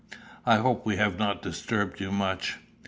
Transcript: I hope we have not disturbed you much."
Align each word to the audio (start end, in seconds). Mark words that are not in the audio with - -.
I 0.47 0.55
hope 0.55 0.83
we 0.83 0.95
have 0.95 1.19
not 1.19 1.43
disturbed 1.43 1.99
you 2.01 2.11
much." 2.11 2.57